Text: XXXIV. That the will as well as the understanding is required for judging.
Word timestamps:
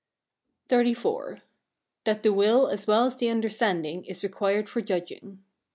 XXXIV. 0.67 1.41
That 2.05 2.23
the 2.23 2.33
will 2.33 2.67
as 2.69 2.87
well 2.87 3.05
as 3.05 3.15
the 3.17 3.29
understanding 3.29 4.03
is 4.05 4.23
required 4.23 4.67
for 4.67 4.81
judging. 4.81 5.43